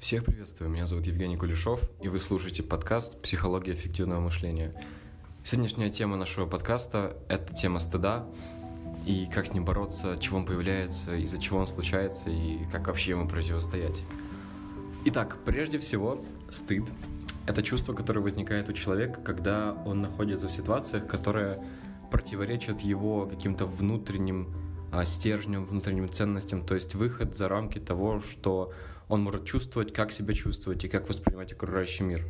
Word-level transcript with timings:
Всех 0.00 0.24
приветствую, 0.24 0.70
меня 0.70 0.86
зовут 0.86 1.06
Евгений 1.06 1.36
Кулешов, 1.36 1.82
и 2.00 2.08
вы 2.08 2.20
слушаете 2.20 2.62
подкаст 2.62 3.20
«Психология 3.20 3.74
эффективного 3.74 4.18
мышления». 4.20 4.74
Сегодняшняя 5.44 5.90
тема 5.90 6.16
нашего 6.16 6.46
подкаста– 6.46 7.18
это 7.28 7.52
тема 7.52 7.80
стыда, 7.80 8.26
и 9.04 9.28
как 9.30 9.46
с 9.46 9.52
ним 9.52 9.66
бороться, 9.66 10.16
чего 10.18 10.38
он 10.38 10.46
появляется, 10.46 11.16
из-за 11.16 11.38
чего 11.38 11.58
он 11.58 11.68
случается, 11.68 12.30
и 12.30 12.64
как 12.72 12.86
вообще 12.86 13.10
ему 13.10 13.28
противостоять. 13.28 14.02
Итак, 15.04 15.36
прежде 15.44 15.78
всего, 15.78 16.24
стыд– 16.48 16.90
это 17.46 17.62
чувство, 17.62 17.92
которое 17.92 18.20
возникает 18.20 18.70
у 18.70 18.72
человека, 18.72 19.20
когда 19.20 19.74
он 19.84 20.00
находится 20.00 20.48
в 20.48 20.50
ситуациях, 20.52 21.06
которые 21.08 21.62
противоречат 22.10 22.80
его 22.80 23.26
каким-то 23.26 23.66
внутренним 23.66 24.48
а, 24.90 25.04
стержнем, 25.04 25.64
внутренним 25.64 26.08
ценностям, 26.08 26.64
то 26.64 26.74
есть 26.74 26.94
выход 26.94 27.36
за 27.36 27.48
рамки 27.48 27.78
того, 27.78 28.20
что 28.20 28.72
он 29.08 29.22
может 29.22 29.44
чувствовать, 29.44 29.92
как 29.92 30.12
себя 30.12 30.34
чувствовать 30.34 30.84
и 30.84 30.88
как 30.88 31.08
воспринимать 31.08 31.52
окружающий 31.52 32.04
мир. 32.04 32.26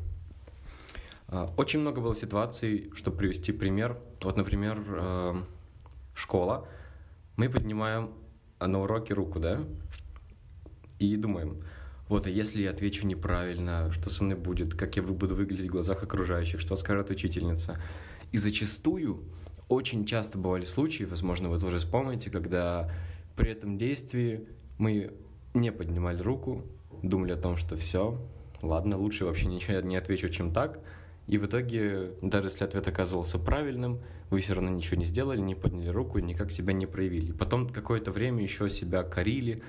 А, 1.29 1.53
очень 1.57 1.81
много 1.81 2.01
было 2.01 2.15
ситуаций, 2.15 2.91
чтобы 2.95 3.19
привести 3.19 3.53
пример. 3.53 3.99
Вот, 4.23 4.37
например, 4.37 4.83
а, 4.89 5.45
школа. 6.15 6.67
Мы 7.37 7.49
поднимаем 7.49 8.11
на 8.59 8.81
уроке 8.81 9.15
руку, 9.15 9.39
да, 9.39 9.61
и 10.99 11.17
думаем, 11.17 11.63
вот, 12.09 12.27
а 12.27 12.31
если 12.31 12.63
я 12.63 12.71
отвечу 12.71 13.07
неправильно, 13.07 13.93
что 13.93 14.11
со 14.11 14.25
мной 14.25 14.37
будет, 14.37 14.75
как 14.75 14.97
я 14.97 15.03
буду 15.03 15.35
выглядеть 15.35 15.69
в 15.69 15.73
глазах 15.73 16.03
окружающих, 16.03 16.61
что 16.61 16.75
скажет 16.77 17.09
учительница. 17.11 17.81
И 18.33 18.37
зачастую 18.37 19.23
очень 19.71 20.05
часто 20.05 20.37
бывали 20.37 20.65
случаи, 20.65 21.05
возможно, 21.05 21.49
вы 21.49 21.59
тоже 21.59 21.79
вспомните, 21.79 22.29
когда 22.29 22.91
при 23.37 23.53
этом 23.53 23.79
действии 23.79 24.49
мы 24.79 25.13
не 25.55 25.71
поднимали 25.71 26.21
руку, 26.21 26.65
думали 27.03 27.33
о 27.33 27.37
том, 27.37 27.57
что 27.57 27.77
все, 27.77 28.21
ладно, 28.63 28.99
лучше 28.99 29.25
вообще 29.25 29.47
ничего 29.47 29.81
не 29.81 29.97
отвечу, 29.97 30.29
чем 30.29 30.53
так. 30.53 30.81
И 31.29 31.39
в 31.39 31.47
итоге, 31.47 32.11
даже 32.21 32.49
если 32.49 32.65
ответ 32.65 32.89
оказывался 32.89 33.39
правильным, 33.39 34.01
вы 34.31 34.41
все 34.41 34.55
равно 34.55 34.71
ничего 34.71 34.97
не 34.97 35.05
сделали, 35.05 35.41
не 35.41 35.55
подняли 35.55 35.89
руку, 35.89 36.19
никак 36.19 36.51
себя 36.51 36.73
не 36.73 36.87
проявили. 36.87 37.31
Потом 37.31 37.69
какое-то 37.69 38.11
время 38.11 38.43
еще 38.43 38.69
себя 38.69 39.05
корили, 39.05 39.63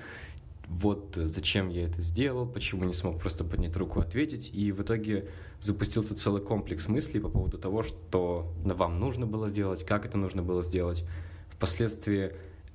вот 0.72 1.16
зачем 1.16 1.68
я 1.68 1.84
это 1.84 2.00
сделал, 2.00 2.46
почему 2.46 2.84
не 2.84 2.94
смог 2.94 3.20
просто 3.20 3.44
поднять 3.44 3.76
руку 3.76 4.00
ответить. 4.00 4.50
И 4.54 4.72
в 4.72 4.82
итоге 4.82 5.28
запустился 5.60 6.14
целый 6.14 6.40
комплекс 6.40 6.88
мыслей 6.88 7.20
по 7.20 7.28
поводу 7.28 7.58
того, 7.58 7.82
что 7.82 8.52
вам 8.64 8.98
нужно 8.98 9.26
было 9.26 9.50
сделать, 9.50 9.84
как 9.84 10.06
это 10.06 10.16
нужно 10.16 10.42
было 10.42 10.62
сделать. 10.62 11.04
Впоследствии 11.50 12.32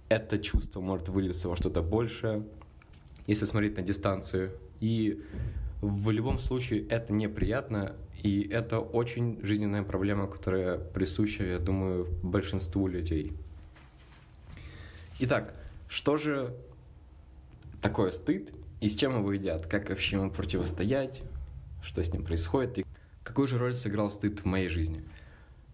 это 0.10 0.38
чувство 0.38 0.80
может 0.80 1.10
вылиться 1.10 1.50
во 1.50 1.58
что-то 1.58 1.82
большее, 1.82 2.44
если 3.26 3.46
смотреть 3.46 3.78
на 3.78 3.84
дистанцию. 3.84 4.52
И 4.80 5.24
в 5.82 6.12
любом 6.12 6.38
случае 6.38 6.86
это 6.88 7.14
неприятно, 7.14 7.96
и 8.22 8.48
это 8.48 8.80
очень 8.80 9.40
жизненная 9.44 9.82
проблема, 9.82 10.28
которая 10.28 10.78
присуща, 10.78 11.44
я 11.44 11.60
думаю, 11.60 12.08
большинству 12.22 12.88
людей. 12.88 13.34
Итак, 15.20 15.56
что 15.88 16.18
же 16.18 16.56
такое 17.82 18.12
стыд 18.12 18.54
и 18.82 18.90
с 18.90 18.96
чем 18.96 19.18
его 19.18 19.32
едят, 19.34 19.66
как 19.68 19.90
вообще 19.90 20.18
ему 20.18 20.32
противостоять, 20.32 21.24
что 21.82 22.04
с 22.04 22.12
ним 22.12 22.24
происходит 22.24 22.80
и 22.80 22.86
какую 23.24 23.48
же 23.48 23.58
роль 23.58 23.76
сыграл 23.76 24.10
стыд 24.10 24.40
в 24.40 24.46
моей 24.46 24.70
жизни. 24.70 25.04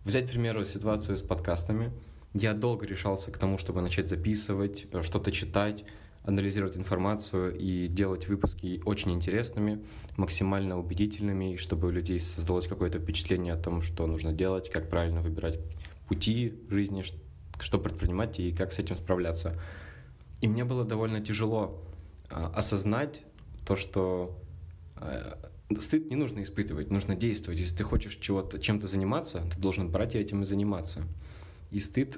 Взять, 0.05 0.27
к 0.27 0.31
примеру, 0.31 0.65
ситуацию 0.65 1.17
с 1.17 1.21
подкастами. 1.21 1.91
Я 2.33 2.53
долго 2.53 2.85
решался 2.85 3.31
к 3.31 3.37
тому, 3.37 3.57
чтобы 3.57 3.81
начать 3.81 4.09
записывать, 4.09 4.87
что-то 5.01 5.31
читать, 5.31 5.85
анализировать 6.23 6.77
информацию 6.77 7.55
и 7.55 7.87
делать 7.87 8.27
выпуски 8.27 8.81
очень 8.85 9.11
интересными, 9.11 9.83
максимально 10.17 10.79
убедительными, 10.79 11.57
чтобы 11.57 11.89
у 11.89 11.91
людей 11.91 12.19
создалось 12.19 12.67
какое-то 12.67 12.99
впечатление 12.99 13.53
о 13.53 13.57
том, 13.57 13.81
что 13.81 14.07
нужно 14.07 14.33
делать, 14.33 14.69
как 14.69 14.89
правильно 14.89 15.21
выбирать 15.21 15.59
пути 16.07 16.53
жизни, 16.69 17.03
что 17.59 17.77
предпринимать 17.77 18.39
и 18.39 18.51
как 18.51 18.73
с 18.73 18.79
этим 18.79 18.97
справляться. 18.97 19.59
И 20.41 20.47
мне 20.47 20.63
было 20.63 20.85
довольно 20.85 21.21
тяжело 21.21 21.81
осознать 22.33 23.21
то, 23.65 23.75
что 23.75 24.39
а, 24.95 25.37
стыд 25.79 26.09
не 26.09 26.15
нужно 26.15 26.41
испытывать, 26.41 26.91
нужно 26.91 27.15
действовать. 27.15 27.59
Если 27.59 27.77
ты 27.77 27.83
хочешь 27.83 28.15
чего-то, 28.15 28.59
чем-то 28.59 28.87
заниматься, 28.87 29.43
ты 29.53 29.59
должен 29.59 29.89
брать 29.89 30.15
и 30.15 30.19
этим 30.19 30.43
и 30.43 30.45
заниматься. 30.45 31.03
И 31.71 31.79
стыд 31.79 32.17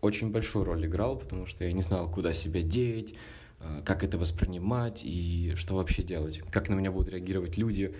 очень 0.00 0.30
большую 0.30 0.64
роль 0.64 0.86
играл, 0.86 1.16
потому 1.16 1.46
что 1.46 1.64
я 1.64 1.72
не 1.72 1.82
знал, 1.82 2.10
куда 2.10 2.32
себя 2.32 2.62
деть, 2.62 3.14
а, 3.60 3.82
как 3.82 4.04
это 4.04 4.18
воспринимать 4.18 5.02
и 5.04 5.54
что 5.56 5.74
вообще 5.74 6.02
делать. 6.02 6.40
Как 6.50 6.68
на 6.68 6.74
меня 6.74 6.90
будут 6.90 7.08
реагировать 7.10 7.56
люди, 7.56 7.94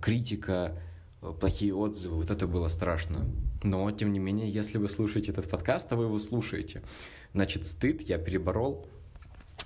критика, 0.00 0.76
плохие 1.20 1.74
отзывы. 1.74 2.16
Вот 2.16 2.30
это 2.30 2.48
было 2.48 2.66
страшно. 2.68 3.30
Но, 3.62 3.90
тем 3.92 4.12
не 4.12 4.18
менее, 4.18 4.50
если 4.50 4.78
вы 4.78 4.88
слушаете 4.88 5.32
этот 5.32 5.48
подкаст, 5.48 5.92
а 5.92 5.96
вы 5.96 6.04
его 6.04 6.18
слушаете, 6.18 6.82
значит, 7.34 7.66
стыд 7.66 8.02
я 8.02 8.18
переборол, 8.18 8.88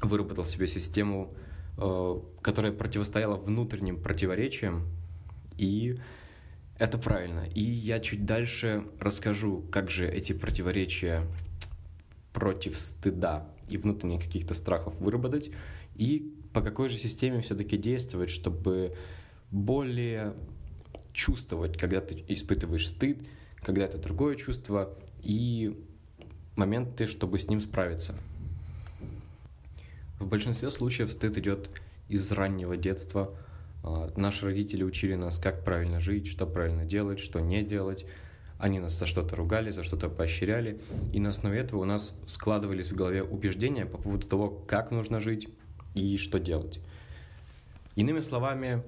выработал 0.01 0.45
себе 0.45 0.67
систему, 0.67 1.35
э, 1.79 2.21
которая 2.43 2.73
противостояла 2.73 3.37
внутренним 3.37 4.01
противоречиям, 4.03 4.87
и 5.57 5.99
это 6.79 6.99
правильно. 6.99 7.47
И 7.55 7.63
я 7.63 8.01
чуть 8.01 8.25
дальше 8.25 8.85
расскажу, 8.99 9.65
как 9.71 9.91
же 9.91 10.07
эти 10.07 10.33
противоречия 10.33 11.23
против 12.33 12.79
стыда 12.79 13.49
и 13.69 13.79
внутренних 13.79 14.23
каких-то 14.25 14.55
страхов 14.55 14.99
выработать, 15.01 15.51
и 15.95 16.35
по 16.53 16.61
какой 16.61 16.89
же 16.89 16.99
системе 16.99 17.41
все-таки 17.41 17.77
действовать, 17.77 18.31
чтобы 18.31 18.97
более 19.51 20.35
чувствовать, 21.13 21.79
когда 21.79 22.01
ты 22.01 22.25
испытываешь 22.29 22.89
стыд, 22.89 23.23
когда 23.57 23.85
это 23.85 23.99
другое 23.99 24.37
чувство, 24.37 24.99
и 25.23 25.81
моменты, 26.57 27.07
чтобы 27.07 27.39
с 27.39 27.49
ним 27.49 27.61
справиться. 27.61 28.15
В 30.19 30.27
большинстве 30.27 30.71
случаев 30.71 31.13
стыд 31.13 31.37
идет 31.39 31.71
из 32.09 32.31
раннего 32.31 32.77
детства. 32.77 33.35
А, 33.83 34.13
наши 34.17 34.47
родители 34.47 34.83
учили 34.83 35.15
нас, 35.15 35.39
как 35.39 35.65
правильно 35.65 36.01
жить, 36.01 36.27
что 36.27 36.47
правильно 36.47 36.85
делать, 36.85 37.19
что 37.21 37.41
не 37.41 37.63
делать. 37.63 38.07
Они 38.59 38.79
нас 38.79 38.99
за 38.99 39.07
что-то 39.07 39.37
ругали, 39.37 39.71
за 39.71 39.83
что-то 39.83 40.09
поощряли. 40.09 40.81
И 41.13 41.21
на 41.21 41.31
основе 41.31 41.59
этого 41.59 41.81
у 41.81 41.85
нас 41.85 42.19
складывались 42.27 42.91
в 42.91 42.95
голове 42.95 43.23
убеждения 43.23 43.87
по 43.87 43.99
поводу 43.99 44.27
того, 44.27 44.49
как 44.49 44.91
нужно 44.91 45.21
жить 45.21 45.49
и 45.95 46.17
что 46.17 46.39
делать. 46.39 46.81
Иными 47.97 48.21
словами, 48.21 48.83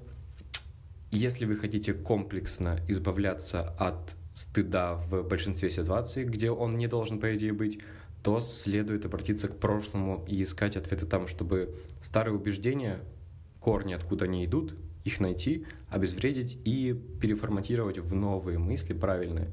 если 1.10 1.44
вы 1.44 1.56
хотите 1.56 1.94
комплексно 1.94 2.80
избавляться 2.88 3.70
от 3.78 4.16
стыда 4.36 4.96
в 4.96 5.22
большинстве 5.22 5.70
ситуаций, 5.70 6.24
где 6.24 6.50
он 6.50 6.76
не 6.76 6.86
должен, 6.88 7.18
по 7.18 7.34
идее, 7.34 7.54
быть, 7.54 7.80
то 8.22 8.38
следует 8.40 9.06
обратиться 9.06 9.48
к 9.48 9.58
прошлому 9.58 10.24
и 10.28 10.42
искать 10.42 10.76
ответы 10.76 11.06
там, 11.06 11.26
чтобы 11.26 11.74
старые 12.02 12.34
убеждения, 12.34 13.00
корни, 13.60 13.94
откуда 13.94 14.26
они 14.26 14.44
идут, 14.44 14.76
их 15.04 15.20
найти, 15.20 15.64
обезвредить 15.88 16.58
и 16.64 16.92
переформатировать 17.20 17.98
в 17.98 18.14
новые 18.14 18.58
мысли 18.58 18.92
правильные, 18.92 19.48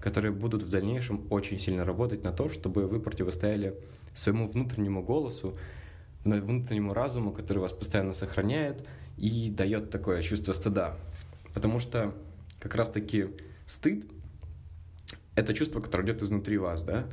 которые 0.00 0.32
будут 0.32 0.62
в 0.64 0.68
дальнейшем 0.68 1.26
очень 1.30 1.58
сильно 1.58 1.84
работать 1.86 2.22
на 2.22 2.32
то, 2.32 2.50
чтобы 2.50 2.86
вы 2.86 3.00
противостояли 3.00 3.74
своему 4.12 4.48
внутреннему 4.48 5.02
голосу, 5.02 5.56
внутреннему 6.24 6.92
разуму, 6.92 7.32
который 7.32 7.58
вас 7.58 7.72
постоянно 7.72 8.12
сохраняет 8.12 8.86
и 9.16 9.48
дает 9.48 9.88
такое 9.88 10.22
чувство 10.22 10.52
стыда. 10.52 10.94
Потому 11.54 11.78
что 11.80 12.12
как 12.58 12.74
раз-таки 12.74 13.28
стыд— 13.66 14.04
это 15.36 15.54
чувство, 15.54 15.80
которое 15.80 16.04
идет 16.04 16.22
изнутри 16.22 16.58
вас, 16.58 16.82
да, 16.82 17.06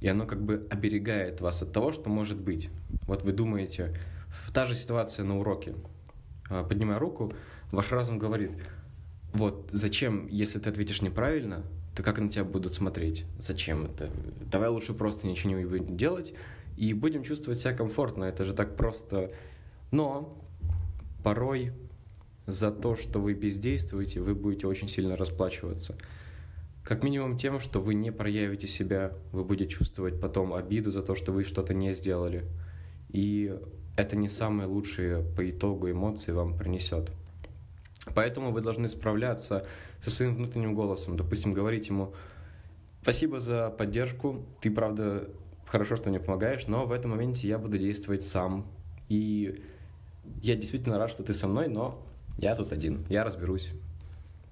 и 0.00 0.08
оно 0.08 0.26
как 0.26 0.42
бы 0.42 0.66
оберегает 0.70 1.40
вас 1.40 1.62
от 1.62 1.72
того, 1.72 1.92
что 1.92 2.10
может 2.10 2.38
быть. 2.38 2.68
Вот 3.06 3.22
вы 3.22 3.32
думаете, 3.32 3.96
в 4.44 4.52
та 4.52 4.66
же 4.66 4.74
ситуация 4.74 5.24
на 5.24 5.38
уроке, 5.38 5.74
а, 6.50 6.64
поднимая 6.64 6.98
руку, 6.98 7.32
ваш 7.72 7.90
разум 7.90 8.18
говорит, 8.18 8.52
вот 9.32 9.70
зачем, 9.72 10.26
если 10.28 10.58
ты 10.58 10.70
ответишь 10.70 11.02
неправильно, 11.02 11.64
то 11.94 12.02
как 12.02 12.18
на 12.18 12.28
тебя 12.28 12.44
будут 12.44 12.74
смотреть? 12.74 13.24
Зачем 13.38 13.86
это? 13.86 14.10
Давай 14.50 14.68
лучше 14.68 14.94
просто 14.94 15.26
ничего 15.26 15.52
не 15.52 15.64
будем 15.64 15.96
делать 15.96 16.32
и 16.76 16.92
будем 16.92 17.24
чувствовать 17.24 17.58
себя 17.58 17.74
комфортно. 17.74 18.24
Это 18.24 18.44
же 18.44 18.54
так 18.54 18.76
просто. 18.76 19.32
Но 19.90 20.40
порой 21.24 21.72
за 22.46 22.70
то, 22.70 22.96
что 22.96 23.18
вы 23.18 23.34
бездействуете, 23.34 24.20
вы 24.20 24.34
будете 24.34 24.66
очень 24.66 24.88
сильно 24.88 25.16
расплачиваться. 25.16 25.96
Как 26.88 27.02
минимум 27.02 27.36
тем, 27.36 27.60
что 27.60 27.82
вы 27.82 27.92
не 27.92 28.10
проявите 28.10 28.66
себя, 28.66 29.12
вы 29.30 29.44
будете 29.44 29.68
чувствовать 29.68 30.18
потом 30.18 30.54
обиду 30.54 30.90
за 30.90 31.02
то, 31.02 31.14
что 31.14 31.32
вы 31.32 31.44
что-то 31.44 31.74
не 31.74 31.92
сделали. 31.92 32.46
И 33.10 33.54
это 33.94 34.16
не 34.16 34.30
самые 34.30 34.68
лучшие 34.68 35.22
по 35.36 35.50
итогу 35.50 35.90
эмоции 35.90 36.32
вам 36.32 36.56
принесет. 36.56 37.10
Поэтому 38.14 38.52
вы 38.52 38.62
должны 38.62 38.88
справляться 38.88 39.66
со 40.02 40.08
своим 40.08 40.36
внутренним 40.36 40.74
голосом. 40.74 41.18
Допустим, 41.18 41.52
говорить 41.52 41.90
ему 41.90 42.14
«Спасибо 43.02 43.38
за 43.38 43.68
поддержку, 43.68 44.46
ты, 44.62 44.70
правда, 44.70 45.28
хорошо, 45.66 45.94
что 45.96 46.08
мне 46.08 46.20
помогаешь, 46.20 46.68
но 46.68 46.86
в 46.86 46.92
этом 46.92 47.10
моменте 47.10 47.46
я 47.48 47.58
буду 47.58 47.76
действовать 47.76 48.24
сам». 48.24 48.66
И 49.10 49.62
я 50.40 50.56
действительно 50.56 50.96
рад, 50.96 51.10
что 51.10 51.22
ты 51.22 51.34
со 51.34 51.48
мной, 51.48 51.68
но 51.68 52.02
я 52.38 52.56
тут 52.56 52.72
один, 52.72 53.04
я 53.10 53.24
разберусь. 53.24 53.74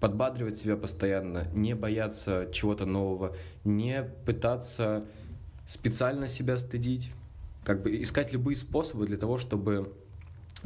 Подбадривать 0.00 0.56
себя 0.56 0.76
постоянно, 0.76 1.48
не 1.54 1.74
бояться 1.74 2.48
чего-то 2.52 2.84
нового, 2.84 3.34
не 3.64 4.02
пытаться 4.24 5.04
специально 5.66 6.28
себя 6.28 6.58
стыдить, 6.58 7.12
как 7.64 7.82
бы 7.82 8.00
искать 8.02 8.32
любые 8.32 8.56
способы 8.56 9.06
для 9.06 9.16
того, 9.16 9.38
чтобы 9.38 9.92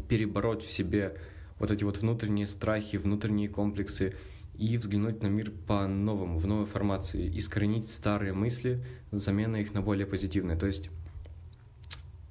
перебороть 0.09 0.65
в 0.65 0.73
себе 0.73 1.17
вот 1.59 1.71
эти 1.71 1.85
вот 1.85 1.99
внутренние 1.99 2.47
страхи, 2.47 2.97
внутренние 2.97 3.49
комплексы 3.49 4.15
и 4.59 4.77
взглянуть 4.77 5.23
на 5.23 5.29
мир 5.29 5.53
по-новому, 5.67 6.39
в 6.39 6.47
новой 6.47 6.67
формации, 6.67 7.39
искоренить 7.39 7.89
старые 7.89 8.33
мысли 8.33 8.85
с 9.11 9.19
заменой 9.19 9.63
их 9.63 9.73
на 9.73 9.81
более 9.81 10.07
позитивные. 10.07 10.59
То 10.59 10.67
есть 10.67 10.91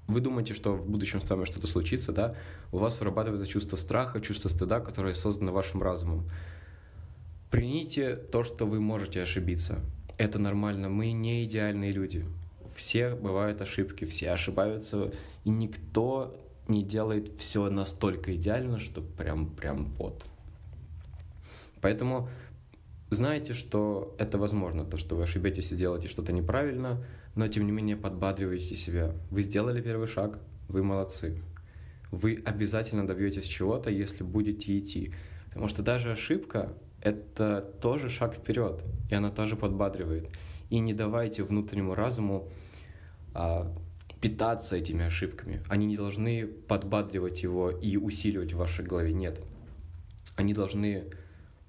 вы 0.07 0.21
думаете, 0.21 0.53
что 0.53 0.73
в 0.73 0.89
будущем 0.89 1.21
с 1.21 1.29
вами 1.29 1.45
что-то 1.45 1.67
случится, 1.67 2.11
да, 2.11 2.35
у 2.71 2.77
вас 2.77 2.99
вырабатывается 2.99 3.47
чувство 3.47 3.75
страха, 3.77 4.21
чувство 4.21 4.49
стыда, 4.49 4.79
которое 4.79 5.13
создано 5.13 5.51
вашим 5.51 5.81
разумом. 5.81 6.27
Примите 7.49 8.15
то, 8.15 8.43
что 8.43 8.67
вы 8.67 8.79
можете 8.79 9.21
ошибиться. 9.23 9.79
Это 10.17 10.37
нормально, 10.37 10.87
мы 10.89 11.11
не 11.13 11.45
идеальные 11.45 11.91
люди. 11.91 12.23
Все 12.75 13.15
бывают 13.15 13.59
ошибки, 13.61 14.05
все 14.05 14.31
ошибаются, 14.31 15.11
и 15.45 15.49
никто 15.49 16.39
не 16.67 16.83
делает 16.83 17.31
все 17.39 17.67
настолько 17.71 18.35
идеально, 18.35 18.79
что 18.79 19.01
прям, 19.01 19.47
прям 19.47 19.85
вот. 19.93 20.27
Поэтому 21.81 22.29
знаете, 23.09 23.55
что 23.55 24.15
это 24.19 24.37
возможно, 24.37 24.85
то, 24.85 24.97
что 24.97 25.15
вы 25.15 25.23
ошибетесь 25.23 25.71
и 25.71 25.75
сделаете 25.75 26.07
что-то 26.07 26.31
неправильно, 26.31 27.03
но 27.33 27.47
тем 27.47 27.65
не 27.65 27.71
менее 27.71 27.97
подбадриваете 27.97 28.75
себя. 28.75 29.15
Вы 29.31 29.41
сделали 29.41 29.81
первый 29.81 30.07
шаг, 30.07 30.39
вы 30.67 30.83
молодцы. 30.83 31.41
Вы 32.11 32.43
обязательно 32.45 33.07
добьетесь 33.07 33.47
чего-то, 33.47 33.89
если 33.89 34.23
будете 34.23 34.77
идти. 34.77 35.13
Потому 35.47 35.67
что 35.67 35.81
даже 35.81 36.11
ошибка— 36.11 36.73
это 37.01 37.61
тоже 37.81 38.09
шаг 38.09 38.35
вперед, 38.35 38.83
и 39.09 39.15
она 39.15 39.31
тоже 39.31 39.55
подбадривает. 39.55 40.29
И 40.69 40.79
не 40.79 40.93
давайте 40.93 41.43
внутреннему 41.43 41.95
разуму 41.95 42.49
а, 43.33 43.73
питаться 44.21 44.75
этими 44.75 45.05
ошибками. 45.05 45.63
Они 45.67 45.85
не 45.85 45.97
должны 45.97 46.45
подбадривать 46.45 47.43
его 47.43 47.71
и 47.71 47.97
усиливать 47.97 48.53
в 48.53 48.57
вашей 48.57 48.85
голове. 48.85 49.13
Нет. 49.13 49.41
Они 50.35 50.53
должны 50.53 51.05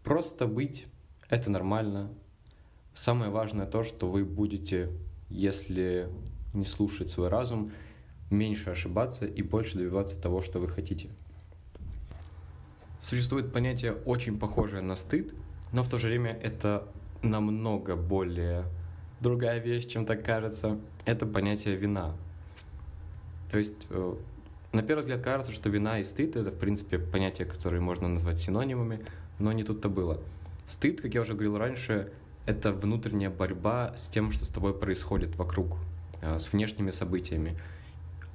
просто 0.02 0.46
быть 0.46 0.86
это 1.28 1.50
нормально. 1.50 2.12
Самое 2.94 3.30
важное 3.30 3.66
то, 3.66 3.84
что 3.84 4.10
вы 4.10 4.24
будете, 4.24 4.90
если 5.28 6.08
не 6.54 6.64
слушать 6.64 7.10
свой 7.10 7.28
разум, 7.28 7.72
меньше 8.30 8.70
ошибаться 8.70 9.26
и 9.26 9.42
больше 9.42 9.78
добиваться 9.78 10.20
того, 10.20 10.40
что 10.40 10.58
вы 10.58 10.68
хотите. 10.68 11.10
Существует 13.00 13.52
понятие 13.52 13.94
очень 14.04 14.38
похожее 14.38 14.82
на 14.82 14.96
стыд, 14.96 15.34
но 15.72 15.82
в 15.82 15.88
то 15.88 15.98
же 15.98 16.08
время 16.08 16.38
это 16.42 16.86
намного 17.22 17.96
более 17.96 18.64
другая 19.20 19.58
вещь, 19.58 19.86
чем 19.86 20.06
так 20.06 20.24
кажется. 20.24 20.78
Это 21.04 21.26
понятие 21.26 21.76
вина. 21.76 22.14
То 23.50 23.58
есть, 23.58 23.86
э, 23.90 24.14
на 24.72 24.82
первый 24.82 25.00
взгляд 25.00 25.22
кажется, 25.22 25.52
что 25.52 25.68
вина 25.70 25.98
и 25.98 26.04
стыд— 26.04 26.36
это, 26.36 26.50
в 26.50 26.58
принципе, 26.58 26.98
понятия, 26.98 27.44
которые 27.44 27.80
можно 27.80 28.08
назвать 28.08 28.38
синонимами, 28.38 29.00
но 29.38 29.52
не 29.52 29.64
тут-то 29.64 29.88
было. 29.88 30.20
Стыд, 30.66 31.00
как 31.00 31.14
я 31.14 31.22
уже 31.22 31.32
говорил 31.32 31.58
раньше, 31.58 32.12
это 32.46 32.72
внутренняя 32.72 33.30
борьба 33.30 33.94
с 33.96 34.08
тем, 34.08 34.30
что 34.30 34.44
с 34.44 34.48
тобой 34.48 34.72
происходит 34.72 35.36
вокруг, 35.36 35.76
э, 36.22 36.38
с 36.38 36.52
внешними 36.52 36.90
событиями. 36.90 37.58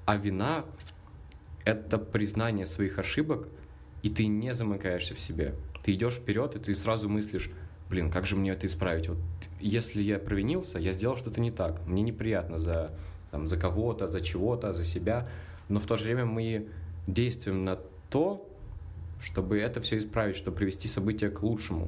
А 0.06 0.18
вина— 0.18 0.66
это 1.66 1.98
признание 1.98 2.66
своих 2.66 3.00
ошибок, 3.00 3.48
и 4.06 4.10
ты 4.10 4.28
не 4.28 4.54
замыкаешься 4.54 5.16
в 5.16 5.20
себе. 5.20 5.56
Ты 5.84 5.94
идешь 5.94 6.14
вперед, 6.14 6.56
и 6.56 6.60
ты 6.60 6.76
сразу 6.76 7.10
мыслишь, 7.10 7.50
блин, 7.90 8.12
как 8.12 8.28
же 8.28 8.36
мне 8.36 8.52
это 8.52 8.68
исправить? 8.68 9.10
Вот 9.10 9.18
если 9.60 10.00
я 10.04 10.20
провинился, 10.20 10.78
я 10.78 10.94
сделал 10.94 11.18
что-то 11.18 11.42
не 11.42 11.50
так, 11.50 11.84
мне 11.88 12.04
неприятно 12.04 12.60
за, 12.60 12.92
там, 13.32 13.48
за 13.48 13.58
кого-то, 13.58 14.08
за 14.08 14.22
чего-то, 14.22 14.74
за 14.74 14.86
себя, 14.86 15.28
но 15.70 15.80
в 15.80 15.88
то 15.88 15.98
же 15.98 16.04
время 16.04 16.26
мы 16.26 16.68
действуем 17.08 17.66
на 17.66 17.80
то, 18.12 18.48
чтобы 19.24 19.58
это 19.58 19.82
все 19.82 19.98
исправить, 19.98 20.38
чтобы 20.38 20.58
привести 20.58 20.88
события 20.88 21.32
к 21.32 21.42
лучшему. 21.42 21.88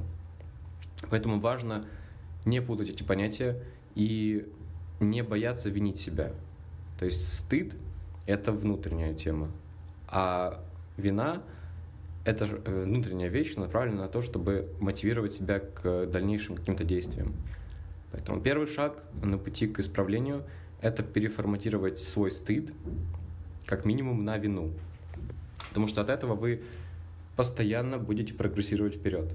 Поэтому 1.10 1.38
важно 1.38 1.86
не 2.44 2.60
путать 2.60 2.88
эти 2.88 3.04
понятия 3.04 3.62
и 3.94 4.44
не 4.98 5.22
бояться 5.22 5.68
винить 5.68 6.00
себя. 6.00 6.32
То 6.98 7.04
есть 7.04 7.38
стыд— 7.38 7.76
это 8.26 8.50
внутренняя 8.50 9.14
тема, 9.14 9.52
а 10.08 10.60
вина— 10.96 11.44
это 12.28 12.46
э, 12.46 12.84
внутренняя 12.84 13.28
вещь, 13.28 13.56
направленная 13.56 14.02
на 14.02 14.08
то, 14.08 14.22
чтобы 14.22 14.68
мотивировать 14.80 15.34
себя 15.34 15.60
к 15.60 16.06
дальнейшим 16.06 16.56
каким-то 16.56 16.84
действиям. 16.84 17.32
Поэтому 18.12 18.40
первый 18.40 18.66
шаг 18.66 19.02
на 19.22 19.38
пути 19.38 19.66
к 19.66 19.80
исправлению— 19.80 20.44
это 20.80 21.02
переформатировать 21.02 21.98
свой 21.98 22.30
стыд 22.30 22.72
как 23.66 23.84
минимум 23.84 24.24
на 24.24 24.38
вину. 24.38 24.72
Потому 25.68 25.88
что 25.88 26.00
от 26.00 26.08
этого 26.08 26.34
вы 26.34 26.62
постоянно 27.36 27.98
будете 27.98 28.34
прогрессировать 28.34 28.94
вперед 28.94 29.32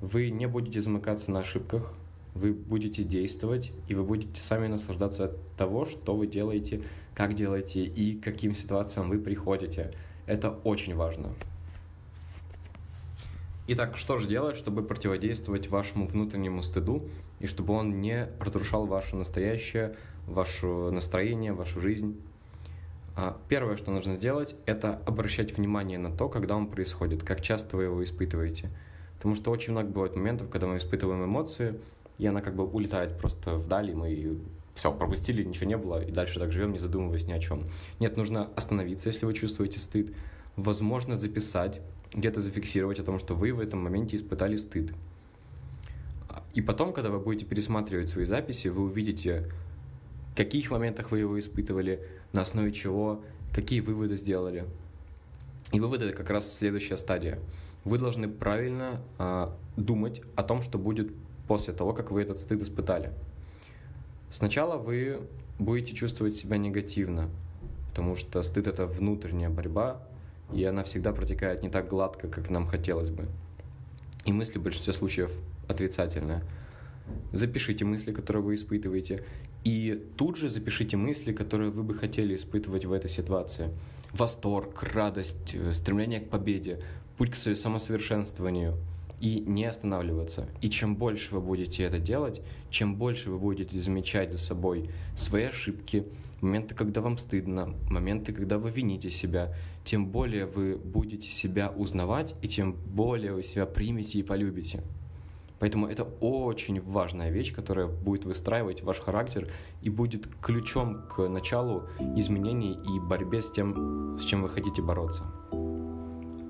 вы 0.00 0.30
не 0.30 0.46
будете 0.46 0.80
замыкаться 0.80 1.30
на 1.30 1.40
ошибках, 1.40 1.94
вы 2.34 2.52
будете 2.52 3.02
действовать, 3.02 3.72
и 3.88 3.94
вы 3.94 4.04
будете 4.04 4.40
сами 4.40 4.66
наслаждаться 4.66 5.26
от 5.26 5.56
того, 5.56 5.86
что 5.86 6.14
вы 6.14 6.26
делаете, 6.26 6.82
как 7.14 7.34
делаете 7.34 7.84
и 7.84 8.18
к 8.18 8.24
каким 8.24 8.54
ситуациям 8.54 9.08
вы 9.08 9.18
приходите. 9.18 9.94
Это 10.26 10.50
очень 10.50 10.94
важно. 10.94 11.30
Итак, 13.68 13.96
что 13.96 14.18
же 14.18 14.28
делать, 14.28 14.56
чтобы 14.56 14.82
противодействовать 14.82 15.68
вашему 15.68 16.06
внутреннему 16.06 16.62
стыду, 16.62 17.08
и 17.40 17.46
чтобы 17.46 17.74
он 17.74 18.00
не 18.00 18.28
разрушал 18.40 18.86
ваше 18.86 19.16
настоящее, 19.16 19.96
ваше 20.26 20.66
настроение, 20.66 21.52
вашу 21.52 21.80
жизнь? 21.80 22.20
А, 23.16 23.36
первое, 23.48 23.76
что 23.76 23.90
нужно 23.90 24.14
сделать, 24.14 24.54
это 24.66 25.00
обращать 25.06 25.56
внимание 25.56 25.98
на 25.98 26.10
то, 26.10 26.28
когда 26.28 26.56
он 26.56 26.68
происходит, 26.68 27.22
как 27.22 27.40
часто 27.40 27.76
вы 27.76 27.84
его 27.84 28.02
испытываете– 28.04 28.70
Потому 29.16 29.34
что 29.34 29.50
очень 29.50 29.72
много 29.72 29.88
бывает 29.88 30.14
моментов, 30.14 30.48
когда 30.50 30.66
мы 30.66 30.76
испытываем 30.76 31.24
эмоции, 31.24 31.80
и 32.18 32.26
она 32.26 32.40
как 32.40 32.54
бы 32.54 32.64
улетает 32.64 33.18
просто 33.18 33.54
вдали, 33.54 33.94
мы 33.94 34.38
все, 34.74 34.92
пропустили, 34.92 35.42
ничего 35.42 35.66
не 35.66 35.76
было, 35.76 36.04
и 36.04 36.12
дальше 36.12 36.38
так 36.38 36.52
живем, 36.52 36.72
не 36.72 36.78
задумываясь 36.78 37.26
ни 37.26 37.32
о 37.32 37.38
чем. 37.38 37.62
Нет, 37.98 38.16
нужно 38.16 38.50
остановиться, 38.54 39.08
если 39.08 39.26
вы 39.26 39.32
чувствуете 39.32 39.80
стыд. 39.80 40.14
Возможно, 40.56 41.16
записать, 41.16 41.80
где-то 42.12 42.40
зафиксировать 42.40 42.98
о 42.98 43.04
том, 43.04 43.18
что 43.18 43.34
вы 43.34 43.52
в 43.52 43.60
этом 43.60 43.82
моменте 43.82 44.16
испытали 44.16 44.56
стыд. 44.56 44.92
И 46.54 46.62
потом, 46.62 46.92
когда 46.92 47.10
вы 47.10 47.20
будете 47.20 47.44
пересматривать 47.44 48.08
свои 48.08 48.24
записи, 48.24 48.68
вы 48.68 48.84
увидите, 48.84 49.52
в 50.32 50.36
каких 50.36 50.70
моментах 50.70 51.10
вы 51.10 51.18
его 51.18 51.38
испытывали, 51.38 52.00
на 52.32 52.42
основе 52.42 52.72
чего, 52.72 53.22
какие 53.52 53.80
выводы 53.80 54.16
сделали. 54.16 54.64
И 55.72 55.80
выводы— 55.80 56.04
это 56.06 56.16
как 56.16 56.30
раз 56.30 56.56
следующая 56.56 56.96
стадия 56.96 57.38
вы 57.86 57.98
должны 57.98 58.26
правильно 58.28 59.00
э, 59.18 59.48
думать 59.76 60.20
о 60.34 60.42
том, 60.42 60.60
что 60.60 60.76
будет 60.76 61.12
после 61.46 61.72
того, 61.72 61.92
как 61.92 62.10
вы 62.10 62.20
этот 62.20 62.36
стыд 62.36 62.60
испытали. 62.60 63.12
Сначала 64.32 64.76
вы 64.76 65.20
будете 65.60 65.94
чувствовать 65.94 66.34
себя 66.34 66.56
негативно, 66.56 67.30
потому 67.90 68.16
что 68.16 68.42
стыд 68.42 68.66
это 68.66 68.86
внутренняя 68.86 69.50
борьба, 69.50 70.02
и 70.52 70.64
она 70.64 70.84
всегда 70.84 71.12
протекает 71.12 71.62
не 71.62 71.68
так 71.68 71.88
гладко, 71.88 72.28
как 72.28 72.50
нам 72.50 72.66
хотелось 72.66 73.10
бы. 73.10 73.26
И 74.24 74.32
мысли 74.32 74.58
в 74.58 74.62
большинстве 74.62 74.92
случаев 74.92 75.30
отрицательные. 75.68 76.42
Запишите 77.32 77.84
мысли, 77.84 78.12
которые 78.12 78.42
вы 78.42 78.54
испытываете, 78.56 79.24
и 79.64 80.00
тут 80.16 80.36
же 80.36 80.48
запишите 80.48 80.96
мысли, 80.96 81.32
которые 81.32 81.70
вы 81.70 81.82
бы 81.82 81.94
хотели 81.94 82.34
испытывать 82.36 82.84
в 82.84 82.92
этой 82.92 83.10
ситуации. 83.10 83.70
Восторг, 84.12 84.82
радость, 84.82 85.54
э, 85.54 85.72
стремление 85.72 86.20
к 86.20 86.28
победе 86.28 86.80
путь 87.16 87.32
к 87.32 87.36
самосовершенствованию 87.36 88.76
и 89.20 89.40
не 89.40 89.64
останавливаться. 89.64 90.48
И 90.60 90.68
чем 90.68 90.96
больше 90.96 91.34
вы 91.34 91.40
будете 91.40 91.84
это 91.84 91.98
делать, 91.98 92.40
чем 92.70 92.96
больше 92.96 93.30
вы 93.30 93.38
будете 93.38 93.78
замечать 93.78 94.32
за 94.32 94.38
собой 94.38 94.90
свои 95.16 95.44
ошибки, 95.44 96.06
моменты, 96.40 96.74
когда 96.74 97.00
вам 97.00 97.18
стыдно, 97.18 97.74
моменты, 97.90 98.32
когда 98.32 98.58
вы 98.58 98.70
вините 98.70 99.10
себя, 99.10 99.54
тем 99.84 100.06
более 100.06 100.46
вы 100.46 100.76
будете 100.76 101.30
себя 101.30 101.70
узнавать, 101.70 102.34
и 102.42 102.48
тем 102.48 102.72
более 102.72 103.32
вы 103.32 103.42
себя 103.42 103.66
примете 103.66 104.18
и 104.18 104.22
полюбите. 104.22 104.82
Поэтому 105.58 105.86
это 105.86 106.04
очень 106.20 106.82
важная 106.82 107.30
вещь, 107.30 107.54
которая 107.54 107.86
будет 107.86 108.26
выстраивать 108.26 108.82
ваш 108.82 109.00
характер 109.00 109.48
и 109.80 109.88
будет 109.88 110.28
ключом 110.42 111.02
к 111.08 111.26
началу 111.28 111.84
изменений 112.14 112.72
и 112.72 113.00
борьбе 113.00 113.40
с 113.40 113.50
тем, 113.50 114.18
с 114.18 114.24
чем 114.24 114.42
вы 114.42 114.50
хотите 114.50 114.82
бороться. 114.82 115.22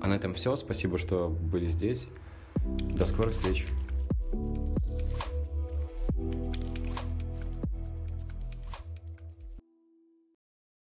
А 0.01 0.07
на 0.07 0.13
этом 0.13 0.33
все. 0.33 0.55
Спасибо, 0.55 0.97
что 0.97 1.29
были 1.29 1.69
здесь. 1.69 2.07
До 2.97 3.05
скорых 3.05 3.33
встреч. 3.33 3.65